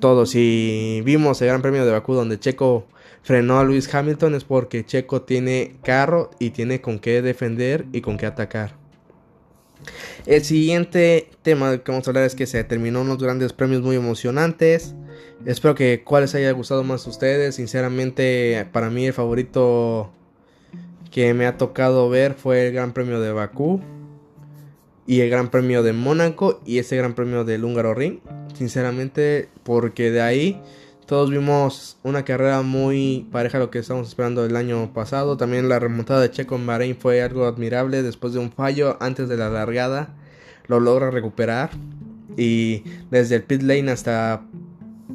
[0.00, 0.26] todo.
[0.26, 2.86] Si vimos el Gran Premio de Bakú donde Checo
[3.22, 8.00] frenó a Lewis Hamilton es porque Checo tiene carro y tiene con qué defender y
[8.00, 8.74] con qué atacar.
[10.26, 13.96] El siguiente tema que vamos a hablar es que se terminó unos grandes premios muy
[13.96, 14.94] emocionantes.
[15.44, 17.54] Espero que cuál les haya gustado más a ustedes.
[17.56, 20.10] Sinceramente, para mí el favorito
[21.10, 23.80] que me ha tocado ver fue el Gran Premio de Bakú
[25.06, 28.18] y el Gran Premio de Mónaco y ese Gran Premio del Húngaro Ring.
[28.54, 30.60] Sinceramente, porque de ahí
[31.06, 35.36] todos vimos una carrera muy pareja a lo que estábamos esperando el año pasado.
[35.36, 38.02] También la remontada de Checo en Bahrein fue algo admirable.
[38.02, 40.08] Después de un fallo antes de la largada,
[40.66, 41.70] lo logra recuperar.
[42.36, 44.42] Y desde el pit lane hasta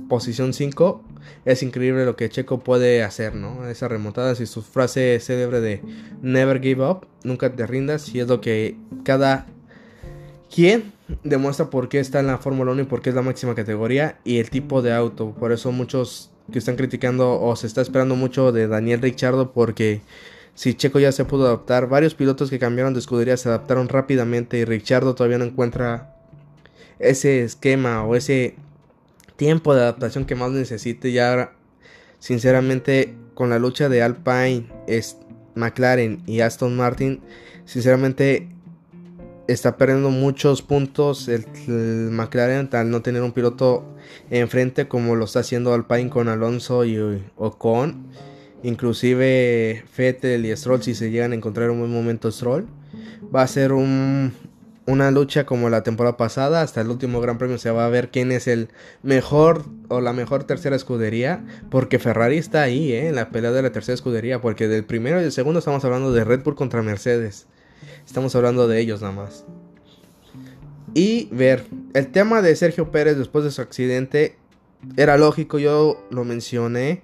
[0.07, 1.03] posición 5,
[1.45, 3.67] es increíble lo que Checo puede hacer, ¿no?
[3.67, 5.81] Esa remontada, si su frase célebre de
[6.21, 9.47] Never give up, nunca te rindas, y es lo que cada
[10.53, 10.91] quien
[11.23, 14.19] demuestra por qué está en la Fórmula 1 y por qué es la máxima categoría
[14.23, 15.31] y el tipo de auto.
[15.31, 20.01] Por eso muchos que están criticando o se está esperando mucho de Daniel Ricciardo porque
[20.53, 24.57] si Checo ya se pudo adaptar, varios pilotos que cambiaron de escudería se adaptaron rápidamente
[24.57, 26.15] y Ricciardo todavía no encuentra
[26.99, 28.55] ese esquema o ese
[29.41, 31.11] tiempo de adaptación que más necesite.
[31.11, 31.53] Ya
[32.19, 34.67] sinceramente con la lucha de Alpine,
[35.55, 37.21] McLaren y Aston Martin,
[37.65, 38.49] sinceramente
[39.47, 41.47] está perdiendo muchos puntos el,
[42.11, 43.83] McLaren al no tener un piloto
[44.29, 46.99] enfrente como lo está haciendo Alpine con Alonso y
[47.35, 48.11] Ocon.
[48.61, 52.67] Inclusive Fettel y Stroll si se llegan a encontrar un buen momento Stroll.
[53.35, 54.33] Va a ser un,
[54.91, 56.61] una lucha como la temporada pasada.
[56.61, 58.69] Hasta el último Gran Premio se va a ver quién es el
[59.03, 61.45] mejor o la mejor tercera escudería.
[61.69, 63.07] Porque Ferrari está ahí, ¿eh?
[63.07, 64.41] en la pelea de la tercera escudería.
[64.41, 67.47] Porque del primero y del segundo estamos hablando de Red Bull contra Mercedes.
[68.05, 69.45] Estamos hablando de ellos nada más.
[70.93, 74.35] Y ver, el tema de Sergio Pérez después de su accidente
[74.97, 77.03] era lógico, yo lo mencioné,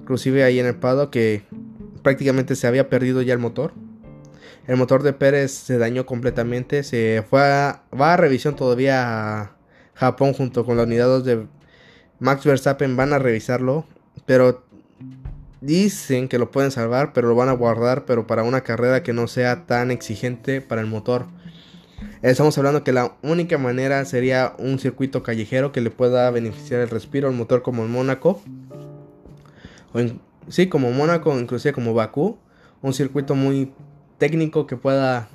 [0.00, 1.42] inclusive ahí en el pado que
[2.02, 3.72] prácticamente se había perdido ya el motor.
[4.66, 9.56] El motor de Pérez se dañó completamente, se fue a, va a revisión todavía a
[9.94, 11.46] Japón junto con la unidad 2 de
[12.18, 13.86] Max Verstappen, van a revisarlo,
[14.24, 14.64] pero
[15.64, 19.14] Dicen que lo pueden salvar, pero lo van a guardar, pero para una carrera que
[19.14, 21.24] no sea tan exigente para el motor.
[22.20, 26.90] Estamos hablando que la única manera sería un circuito callejero que le pueda beneficiar el
[26.90, 28.42] respiro al motor como en Mónaco.
[30.48, 32.36] Sí, como Mónaco, inclusive como Bakú.
[32.82, 33.72] Un circuito muy
[34.18, 35.28] técnico que pueda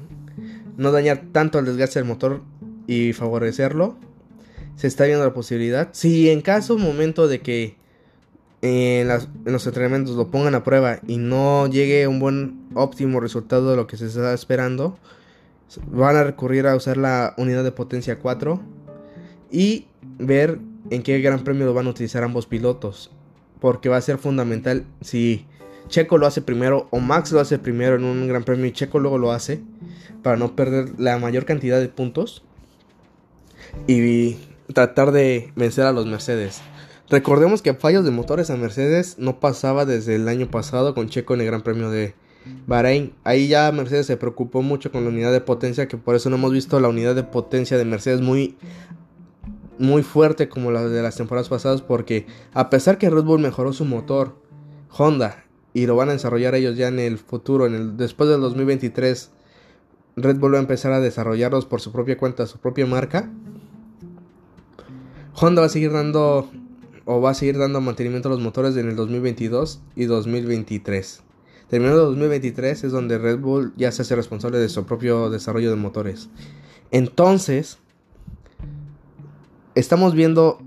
[0.78, 2.42] no dañar tanto el desgaste del motor
[2.88, 3.98] y favorecerlo.
[4.76, 5.89] Se está viendo la posibilidad.
[5.92, 7.76] Si en caso, momento de que
[8.62, 9.08] en,
[9.46, 13.88] los entrenamientos lo pongan a prueba y no llegue un buen óptimo resultado de lo
[13.88, 14.98] que se está esperando,
[15.88, 18.62] van a recurrir a usar la unidad de potencia 4
[19.52, 19.88] y
[20.18, 23.12] ver en qué gran premio lo van a utilizar ambos pilotos.
[23.60, 25.46] Porque va a ser fundamental si
[25.89, 28.99] Checo lo hace primero o Max lo hace primero en un gran premio y Checo
[28.99, 29.62] luego lo hace
[30.23, 32.43] para no perder la mayor cantidad de puntos
[33.88, 34.38] y
[34.73, 36.62] tratar de vencer a los Mercedes.
[37.10, 41.34] Recordemos que fallos de motores a Mercedes no pasaba desde el año pasado con Checo
[41.34, 42.13] en el Gran Premio de
[42.67, 43.13] Bahrein.
[43.23, 46.36] Ahí ya Mercedes se preocupó mucho con la unidad de potencia, que por eso no
[46.36, 48.56] hemos visto la unidad de potencia de Mercedes muy
[49.80, 53.71] muy fuerte como la de las temporadas pasadas porque a pesar que Red Bull mejoró
[53.71, 54.36] su motor,
[54.89, 59.32] Honda y lo van a desarrollar ellos ya en el futuro, después del 2023
[60.21, 63.29] Red Bull va a empezar a desarrollarlos por su propia cuenta, su propia marca.
[65.34, 66.49] Honda va a seguir dando
[67.05, 71.23] o va a seguir dando mantenimiento a los motores en el 2022 y 2023.
[71.69, 75.69] Terminando el 2023 es donde Red Bull ya se hace responsable de su propio desarrollo
[75.69, 76.29] de motores.
[76.91, 77.77] Entonces,
[79.75, 80.62] estamos viendo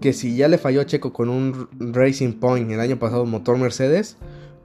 [0.00, 3.56] que si ya le falló a Checo con un Racing Point el año pasado motor
[3.58, 4.16] Mercedes,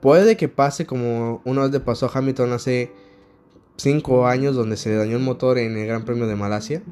[0.04, 2.92] puede que pase como una vez le pasó a Hamilton hace
[3.78, 6.82] 5 años donde se le dañó el motor en el Gran Premio de Malasia.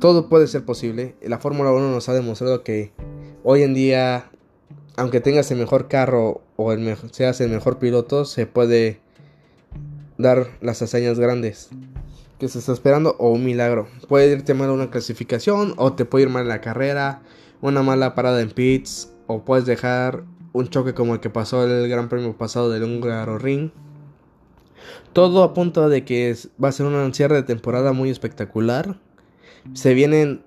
[0.00, 1.16] Todo puede ser posible.
[1.20, 2.92] La Fórmula 1 nos ha demostrado que
[3.42, 4.30] hoy en día,
[4.96, 6.74] aunque tengas el mejor carro o
[7.10, 9.02] seas el mejor piloto, se puede
[10.16, 11.68] dar las hazañas grandes
[12.38, 13.86] que se está esperando o un milagro.
[14.08, 17.20] Puede irte mal una clasificación o te puede ir mal la carrera,
[17.60, 21.88] una mala parada en pits o puedes dejar un choque como el que pasó el
[21.88, 23.70] Gran Premio pasado del Húngaro Ring.
[25.12, 28.98] Todo apunta de que va a ser un cierre de temporada muy espectacular.
[29.74, 30.42] Se vienen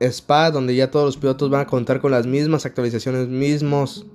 [0.00, 4.06] Spa donde ya todos los pilotos van a contar con las mismas actualizaciones, mismos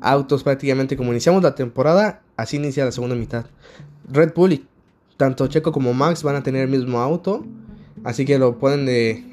[0.00, 3.46] autos prácticamente como iniciamos la temporada, así inicia la segunda mitad.
[4.08, 4.66] Red Bull y
[5.16, 7.44] tanto Checo como Max van a tener el mismo auto.
[8.04, 9.24] Así que lo pueden de.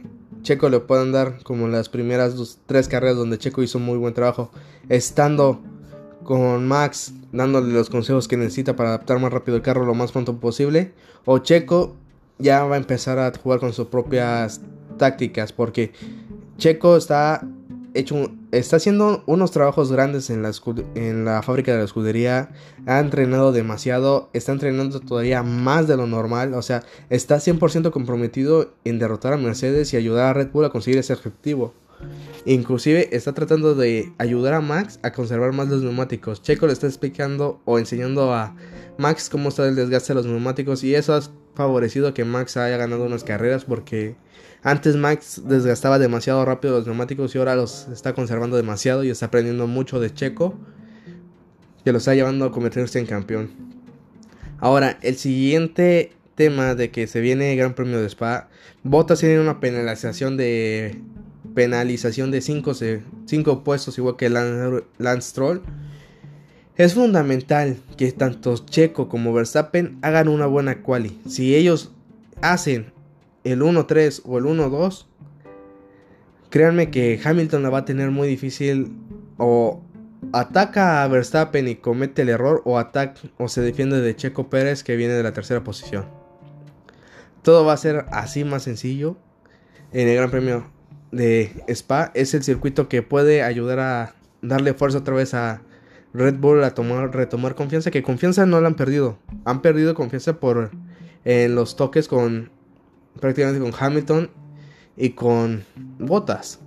[0.43, 4.13] Checo le pueden dar como las primeras dos, tres carreras donde Checo hizo muy buen
[4.13, 4.51] trabajo.
[4.89, 5.61] Estando
[6.23, 10.11] con Max, dándole los consejos que necesita para adaptar más rápido el carro lo más
[10.11, 10.93] pronto posible.
[11.25, 11.95] O Checo
[12.37, 14.61] ya va a empezar a jugar con sus propias
[14.97, 15.51] tácticas.
[15.53, 15.93] Porque
[16.57, 17.47] Checo está
[17.93, 22.51] hecho está haciendo unos trabajos grandes en la, fábrica de la escudería.
[22.85, 24.29] Ha entrenado demasiado.
[24.33, 26.53] Está entrenando todavía más de lo normal.
[26.53, 30.69] O sea, está 100% comprometido en derrotar a Mercedes y ayudar a Red Bull a
[30.69, 31.73] conseguir ese objetivo.
[32.45, 36.41] Inclusive está tratando de ayudar a Max a conservar más los neumáticos.
[36.41, 38.55] Checo le está explicando o enseñando a
[38.97, 41.21] Max cómo está el desgaste de los neumáticos y eso ha
[41.55, 44.17] favorecido que Max haya ganado unas carreras porque
[44.63, 49.27] antes Max desgastaba demasiado rápido los neumáticos y ahora los está conservando demasiado y está
[49.27, 50.57] aprendiendo mucho de Checo
[51.83, 53.51] que lo está llevando a convertirse en campeón.
[54.59, 58.47] Ahora, el siguiente tema de que se viene el Gran Premio de Spa,
[58.83, 61.01] Bottas tiene una penalización de
[61.53, 65.61] penalización de 5 puestos igual que Lance Stroll.
[66.77, 71.19] Es fundamental que tanto Checo como Verstappen hagan una buena quali.
[71.27, 71.91] Si ellos
[72.41, 72.93] hacen
[73.43, 75.05] el 1-3 o el 1-2,
[76.49, 78.95] créanme que Hamilton la va a tener muy difícil
[79.37, 79.81] o
[80.31, 84.83] ataca a Verstappen y comete el error o ataca o se defiende de Checo Pérez
[84.83, 86.05] que viene de la tercera posición.
[87.41, 89.17] Todo va a ser así más sencillo
[89.91, 90.65] en el Gran Premio
[91.11, 92.11] de Spa.
[92.13, 95.61] Es el circuito que puede ayudar a darle fuerza otra vez a
[96.13, 97.91] Red Bull a tomar, retomar confianza.
[97.91, 99.17] Que confianza no la han perdido.
[99.43, 100.71] Han perdido confianza por
[101.25, 102.51] en los toques con
[103.19, 104.29] prácticamente con Hamilton
[104.97, 105.63] y con
[105.99, 106.59] Bottas.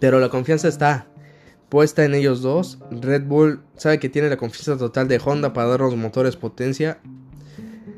[0.00, 1.06] Pero la confianza está
[1.68, 2.78] puesta en ellos dos.
[2.90, 6.98] Red Bull sabe que tiene la confianza total de Honda para dar los motores potencia.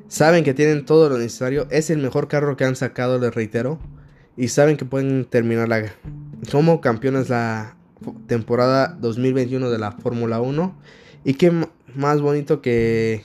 [0.08, 1.66] Saben que tienen todo lo necesario.
[1.70, 3.78] Es el mejor carro que han sacado, les reitero.
[4.36, 5.92] Y saben que pueden terminar la,
[6.50, 7.76] como campeones la
[8.26, 10.74] temporada 2021 de la Fórmula 1.
[11.24, 11.52] Y qué
[11.94, 13.24] más bonito que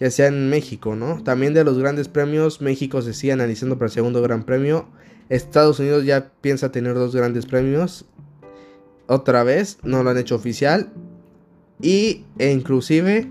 [0.00, 1.22] que sea en México, ¿no?
[1.22, 4.88] También de los grandes premios, México se sigue analizando para el segundo gran premio.
[5.28, 8.06] Estados Unidos ya piensa tener dos grandes premios.
[9.08, 10.90] Otra vez, no lo han hecho oficial.
[11.82, 13.30] Y e inclusive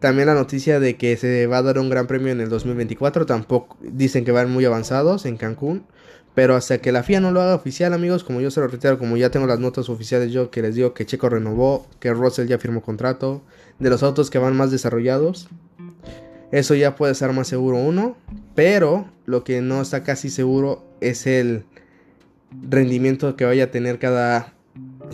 [0.00, 3.24] también la noticia de que se va a dar un gran premio en el 2024.
[3.24, 5.86] Tampoco dicen que van muy avanzados en Cancún.
[6.34, 8.98] Pero hasta que la FIA no lo haga oficial, amigos, como yo se lo reitero,
[8.98, 12.48] como ya tengo las notas oficiales yo que les digo que Checo renovó, que Russell
[12.48, 13.42] ya firmó contrato,
[13.78, 15.48] de los autos que van más desarrollados,
[16.52, 18.14] eso ya puede ser más seguro uno,
[18.54, 21.64] pero lo que no está casi seguro es el
[22.68, 24.52] rendimiento que vaya a tener cada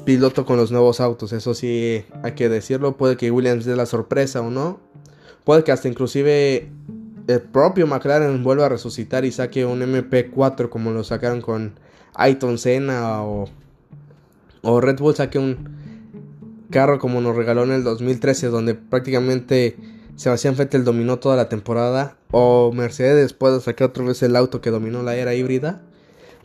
[0.04, 1.32] piloto con los nuevos autos.
[1.32, 2.96] Eso sí hay que decirlo.
[2.96, 4.80] Puede que Williams dé la sorpresa o no.
[5.44, 6.70] Puede que hasta inclusive
[7.28, 11.78] el propio McLaren vuelva a resucitar y saque un MP4 como lo sacaron con
[12.14, 13.48] Ayton Senna o,
[14.62, 19.76] o Red Bull saque un carro como nos regaló en el 2013 donde prácticamente
[20.18, 24.70] Sebastián Vettel dominó toda la temporada o Mercedes puede sacar otra vez el auto que
[24.70, 25.80] dominó la era híbrida.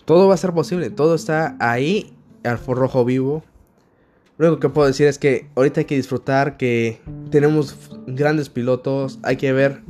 [0.05, 2.13] Todo va a ser posible, todo está ahí
[2.43, 3.43] al rojo vivo.
[4.37, 7.01] Lo único que puedo decir es que ahorita hay que disfrutar que
[7.31, 9.81] tenemos grandes pilotos, hay que ver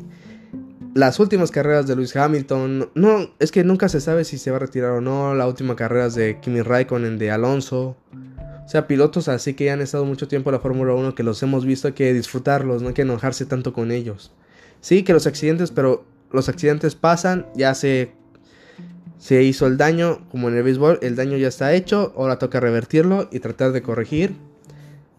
[0.93, 2.89] las últimas carreras de Lewis Hamilton.
[2.95, 5.35] No, es que nunca se sabe si se va a retirar o no.
[5.35, 7.97] La última carrera de Kimi Raikkonen, de Alonso.
[8.65, 11.41] Sea, pilotos así que ya han estado mucho tiempo en la Fórmula 1 que los
[11.43, 14.31] hemos visto, hay que disfrutarlos, no hay que enojarse tanto con ellos.
[14.81, 18.11] Sí, que los accidentes, pero los accidentes pasan, ya se,
[19.17, 22.59] se hizo el daño, como en el béisbol, el daño ya está hecho, ahora toca
[22.59, 24.35] revertirlo y tratar de corregir.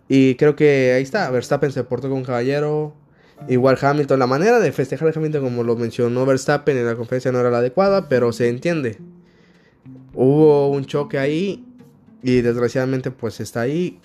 [0.09, 2.95] Y creo que ahí está, Verstappen se portó con caballero,
[3.49, 7.33] igual Hamilton, la manera de festejar a Hamilton como lo mencionó Verstappen en la conferencia
[7.33, 8.99] no era la adecuada, pero se entiende.
[10.15, 11.65] Hubo un choque ahí
[12.25, 14.01] y desgraciadamente pues está ahí.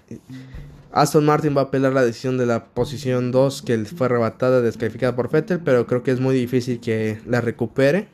[0.92, 5.16] Aston Martin va a apelar la decisión de la posición 2 que fue arrebatada, descalificada
[5.16, 8.10] por Vettel, pero creo que es muy difícil que la recupere,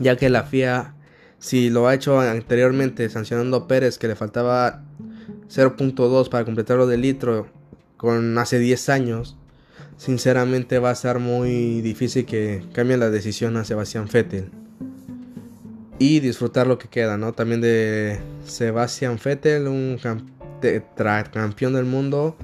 [0.00, 0.96] ya que la FIA,
[1.38, 4.82] si lo ha hecho anteriormente sancionando a Pérez que le faltaba
[5.48, 7.46] 0.2 para completarlo de litro
[7.96, 9.36] con hace 10 años,
[9.98, 14.50] sinceramente va a ser muy difícil que cambie la decisión a Sebastián Vettel
[16.00, 17.34] y disfrutar lo que queda, ¿no?
[17.34, 20.00] También de Sebastian Vettel, un
[21.30, 22.36] campeón del mundo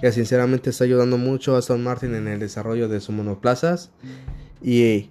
[0.00, 3.92] que sinceramente está ayudando mucho a Aston Martin en el desarrollo de sus monoplazas
[4.60, 5.08] y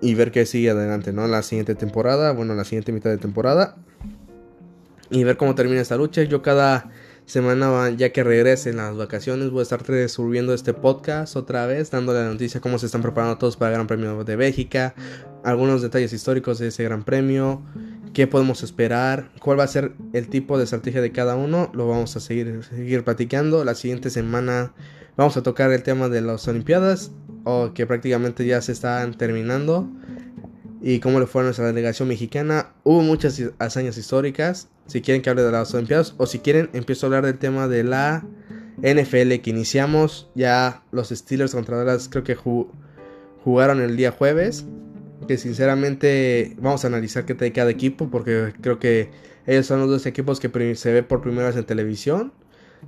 [0.00, 1.26] y ver qué sigue adelante, ¿no?
[1.26, 3.76] La siguiente temporada, bueno, la siguiente mitad de temporada
[5.10, 6.22] y ver cómo termina esta lucha.
[6.22, 6.90] Yo cada
[7.26, 12.20] semana, ya que regresen las vacaciones, voy a estar subiendo este podcast otra vez, dándole
[12.20, 14.94] la noticia cómo se están preparando todos para el Gran Premio de Bélgica,
[15.42, 17.62] algunos detalles históricos de ese Gran Premio,
[18.12, 21.88] qué podemos esperar, cuál va a ser el tipo de estrategia de cada uno, lo
[21.88, 23.64] vamos a seguir, seguir platicando.
[23.64, 24.72] La siguiente semana
[25.16, 27.10] vamos a tocar el tema de las Olimpiadas,
[27.44, 29.88] o que prácticamente ya se están terminando
[30.80, 32.72] y cómo le fue a nuestra delegación mexicana.
[32.82, 34.68] Hubo muchas hazañas históricas.
[34.86, 37.68] Si quieren que hable de las Olimpiadas o si quieren, empiezo a hablar del tema
[37.68, 38.24] de la
[38.78, 40.30] NFL que iniciamos.
[40.34, 44.66] Ya los Steelers contra Dallas creo que jugaron el día jueves.
[45.26, 49.10] Que sinceramente vamos a analizar qué trae cada equipo porque creo que
[49.46, 52.32] ellos son los dos equipos que se ve por primera vez en televisión.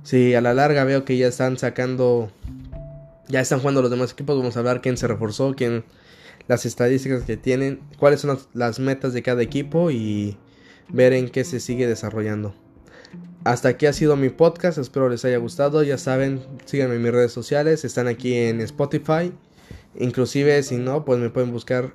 [0.03, 2.31] Si a la larga veo que ya están sacando,
[3.27, 5.83] ya están jugando los demás equipos, vamos a hablar quién se reforzó, quién
[6.47, 10.37] las estadísticas que tienen, cuáles son las metas de cada equipo y
[10.89, 12.53] ver en qué se sigue desarrollando.
[13.43, 17.11] Hasta aquí ha sido mi podcast, espero les haya gustado, ya saben, síganme en mis
[17.11, 19.31] redes sociales, están aquí en Spotify,
[19.97, 21.93] inclusive si no, pues me pueden buscar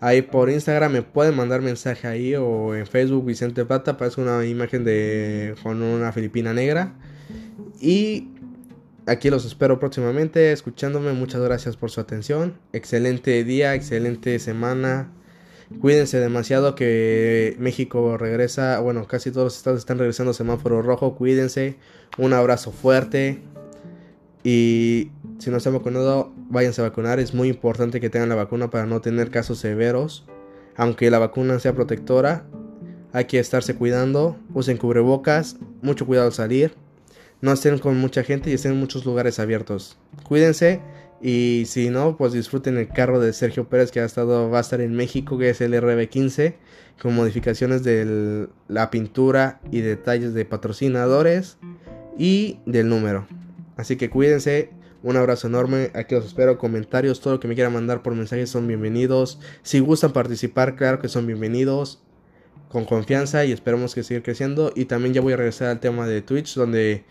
[0.00, 4.44] ahí por Instagram, me pueden mandar mensaje ahí o en Facebook Vicente Plata, aparece una
[4.44, 6.94] imagen de con una filipina negra
[7.80, 8.28] y
[9.06, 11.12] Aquí los espero próximamente escuchándome.
[11.12, 12.56] Muchas gracias por su atención.
[12.72, 15.12] Excelente día, excelente semana.
[15.80, 18.80] Cuídense demasiado que México regresa.
[18.80, 21.14] Bueno, casi todos los estados están regresando semáforo rojo.
[21.14, 21.76] Cuídense.
[22.18, 23.40] Un abrazo fuerte.
[24.42, 27.18] Y si no se han vacunado, váyanse a vacunar.
[27.18, 30.26] Es muy importante que tengan la vacuna para no tener casos severos.
[30.76, 32.44] Aunque la vacuna sea protectora,
[33.12, 34.36] hay que estarse cuidando.
[34.52, 35.56] Usen cubrebocas.
[35.82, 36.74] Mucho cuidado al salir
[37.44, 39.98] no estén con mucha gente y estén en muchos lugares abiertos.
[40.26, 40.80] Cuídense
[41.20, 44.60] y si no, pues disfruten el carro de Sergio Pérez que ha estado, va a
[44.60, 46.54] estar en México, que es el RB15,
[47.00, 51.58] con modificaciones de la pintura y detalles de patrocinadores
[52.18, 53.26] y del número.
[53.76, 54.70] Así que cuídense,
[55.02, 58.50] un abrazo enorme, aquí os espero, comentarios, todo lo que me quieran mandar por mensajes
[58.50, 59.40] son bienvenidos.
[59.62, 62.00] Si gustan participar, claro que son bienvenidos.
[62.68, 64.72] Con confianza y esperemos que siga creciendo.
[64.74, 67.04] Y también ya voy a regresar al tema de Twitch, donde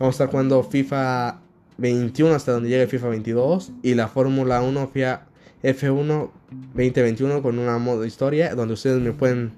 [0.00, 1.42] Vamos a estar jugando FIFA
[1.80, 5.26] 21 hasta donde llegue FIFA 22 y la Fórmula 1 FIA
[5.62, 6.30] F1
[6.74, 9.52] 2021 con una modo historia donde ustedes me pueden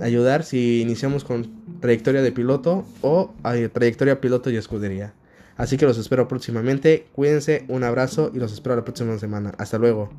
[0.00, 3.34] ayudar si iniciamos con trayectoria de piloto o
[3.72, 5.14] trayectoria piloto y escudería.
[5.56, 7.06] Así que los espero próximamente.
[7.12, 9.54] Cuídense, un abrazo y los espero la próxima semana.
[9.58, 10.10] Hasta luego.